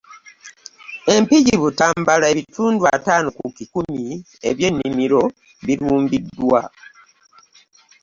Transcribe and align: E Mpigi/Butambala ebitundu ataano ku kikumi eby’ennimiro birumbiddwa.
E 1.13 1.15
Mpigi/Butambala 1.23 2.25
ebitundu 2.33 2.83
ataano 2.95 3.27
ku 3.37 3.45
kikumi 3.57 4.03
eby’ennimiro 4.49 5.21
birumbiddwa. 5.65 6.61